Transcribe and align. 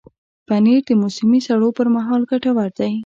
پنېر 0.47 0.79
د 0.87 0.89
موسمي 1.01 1.39
سړو 1.47 1.69
پر 1.77 1.87
مهال 1.95 2.21
ګټور 2.31 2.69
دی. 2.79 2.93